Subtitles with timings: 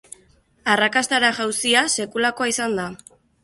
[0.75, 2.91] Arrakastara jauzia sekulakoa izan da.